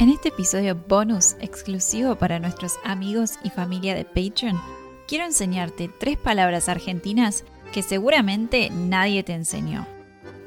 En 0.00 0.08
este 0.08 0.30
episodio 0.30 0.74
bonus 0.74 1.36
exclusivo 1.40 2.16
para 2.16 2.38
nuestros 2.38 2.78
amigos 2.84 3.32
y 3.44 3.50
familia 3.50 3.94
de 3.94 4.06
Patreon, 4.06 4.58
quiero 5.06 5.26
enseñarte 5.26 5.90
tres 6.00 6.16
palabras 6.16 6.70
argentinas 6.70 7.44
que 7.70 7.82
seguramente 7.82 8.70
nadie 8.70 9.22
te 9.24 9.34
enseñó. 9.34 9.86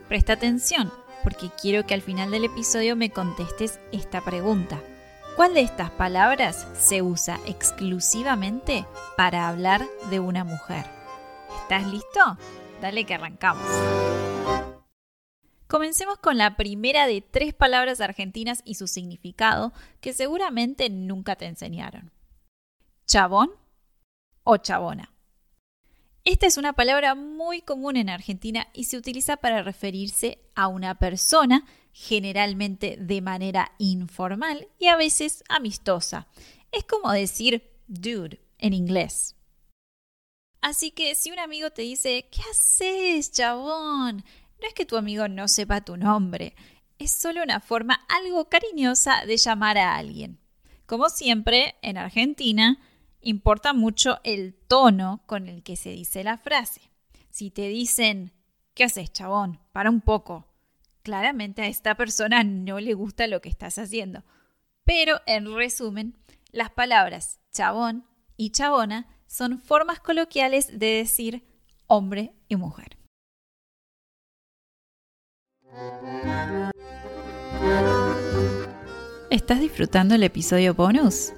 Presta 0.10 0.34
atención, 0.34 0.92
porque 1.22 1.52
quiero 1.62 1.86
que 1.86 1.94
al 1.94 2.02
final 2.02 2.32
del 2.32 2.46
episodio 2.46 2.96
me 2.96 3.12
contestes 3.12 3.80
esta 3.92 4.22
pregunta. 4.22 4.82
¿Cuál 5.36 5.54
de 5.54 5.62
estas 5.62 5.92
palabras 5.92 6.66
se 6.80 7.04
usa 7.04 7.40
exclusivamente 7.46 8.88
para 9.18 9.48
hablar 9.48 9.86
de 10.10 10.20
una 10.20 10.44
mujer? 10.44 10.88
¿Estás 11.62 11.86
listo? 11.86 12.38
Dale 12.82 13.06
que 13.06 13.14
arrancamos. 13.14 13.68
Comencemos 15.74 16.20
con 16.20 16.38
la 16.38 16.56
primera 16.56 17.08
de 17.08 17.22
tres 17.22 17.52
palabras 17.52 18.00
argentinas 18.00 18.62
y 18.64 18.76
su 18.76 18.86
significado 18.86 19.74
que 20.02 20.14
seguramente 20.14 20.88
nunca 20.92 21.36
te 21.36 21.48
enseñaron. 21.48 22.12
Chabón 23.08 23.50
o 24.44 24.58
chabona. 24.58 25.16
Esta 26.26 26.46
es 26.46 26.58
una 26.58 26.74
palabra 26.74 27.16
muy 27.16 27.64
común 27.64 27.98
en 27.98 28.12
Argentina 28.12 28.68
y 28.72 28.84
se 28.84 28.98
utiliza 28.98 29.38
para 29.38 29.64
referirse 29.64 30.38
a 30.54 30.68
una 30.68 31.00
persona, 31.00 31.66
generalmente 31.92 32.96
de 33.00 33.22
manera 33.22 33.72
informal 33.80 34.68
y 34.78 34.90
a 34.90 34.96
veces 34.96 35.44
amistosa. 35.50 36.28
Es 36.72 36.84
como 36.84 37.12
decir 37.12 37.82
dude 37.88 38.40
en 38.60 38.74
inglés. 38.74 39.38
Así 40.62 40.92
que 40.92 41.16
si 41.16 41.32
un 41.32 41.40
amigo 41.40 41.72
te 41.72 41.82
dice, 41.82 42.30
¿qué 42.32 42.42
haces, 42.50 43.32
chabón? 43.32 44.24
No 44.64 44.70
es 44.70 44.76
que 44.76 44.86
tu 44.86 44.96
amigo 44.96 45.28
no 45.28 45.50
sepa 45.50 45.82
tu 45.82 45.98
nombre, 45.98 46.56
es 46.98 47.12
solo 47.12 47.44
una 47.44 47.60
forma 47.60 48.00
algo 48.08 48.48
cariñosa 48.48 49.26
de 49.26 49.36
llamar 49.36 49.78
a 49.78 49.98
alguien. 49.98 50.40
Como 50.86 51.10
siempre, 51.10 51.76
en 51.82 51.98
Argentina, 51.98 52.80
importa 53.20 53.74
mucho 53.74 54.22
el 54.24 54.54
tono 54.54 55.22
con 55.26 55.50
el 55.50 55.64
que 55.64 55.76
se 55.76 55.90
dice 55.90 56.24
la 56.24 56.38
frase. 56.38 56.80
Si 57.30 57.52
te 57.52 57.68
dicen, 57.68 58.32
¿qué 58.74 58.86
haces, 58.86 59.12
chabón? 59.12 59.60
Para 59.74 59.90
un 59.90 60.00
poco. 60.00 60.48
Claramente 61.02 61.62
a 61.62 61.68
esta 61.68 61.96
persona 61.96 62.46
no 62.46 62.80
le 62.80 62.94
gusta 62.94 63.28
lo 63.28 63.42
que 63.42 63.50
estás 63.50 63.78
haciendo. 63.78 64.24
Pero, 64.86 65.20
en 65.26 65.54
resumen, 65.54 66.18
las 66.54 66.70
palabras 66.70 67.42
chabón 67.52 68.06
y 68.38 68.52
chabona 68.52 69.10
son 69.28 69.60
formas 69.60 70.00
coloquiales 70.00 70.80
de 70.80 70.88
decir 70.88 71.44
hombre 71.88 72.34
y 72.48 72.56
mujer. 72.56 73.03
¿Estás 79.30 79.60
disfrutando 79.60 80.16
el 80.16 80.24
episodio 80.24 80.74
bonus? 80.74 81.34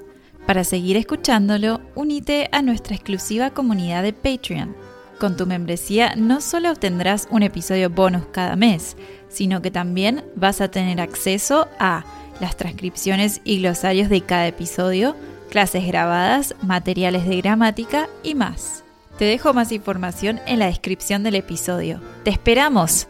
Para 0.46 0.64
seguir 0.64 0.98
escuchándolo, 0.98 1.82
únete 1.96 2.50
a 2.52 2.62
nuestra 2.62 2.96
exclusiva 2.96 3.52
comunidad 3.52 4.04
de 4.04 4.14
Patreon. 4.14 4.76
Con 5.20 5.38
tu 5.38 5.46
membresía 5.46 6.16
no 6.16 6.42
solo 6.42 6.72
obtendrás 6.72 7.28
un 7.32 7.44
episodio 7.44 7.90
bonus 7.90 8.26
cada 8.32 8.56
mes, 8.56 8.98
sino 9.30 9.62
que 9.62 9.72
también 9.72 10.26
vas 10.36 10.60
a 10.60 10.70
tener 10.70 11.00
acceso 11.00 11.70
a 11.80 12.04
las 12.42 12.58
transcripciones 12.58 13.40
y 13.46 13.60
glosarios 13.60 14.10
de 14.10 14.22
cada 14.22 14.48
episodio, 14.48 15.16
clases 15.50 15.88
grabadas, 15.88 16.54
materiales 16.62 17.26
de 17.26 17.38
gramática 17.38 18.10
y 18.24 18.36
más. 18.36 18.84
Te 19.18 19.24
dejo 19.24 19.54
más 19.54 19.72
información 19.72 20.42
en 20.46 20.60
la 20.60 20.66
descripción 20.66 21.24
del 21.24 21.36
episodio. 21.36 22.02
¡Te 22.24 22.32
esperamos! 22.32 23.08